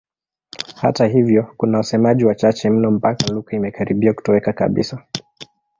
Hata 0.75 1.05
hivyo 1.07 1.53
kuna 1.57 1.77
wasemaji 1.77 2.25
wachache 2.25 2.69
mno 2.69 2.91
mpaka 2.91 3.27
lugha 3.27 3.55
imekaribia 3.57 4.13
kutoweka 4.13 4.53
kabisa. 4.53 5.05